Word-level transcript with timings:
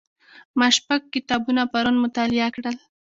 ما 0.57 0.67
شپږ 0.77 1.01
کتابونه 1.13 1.61
پرون 1.71 1.95
مطالعه 2.03 2.49
کړل. 2.55 2.75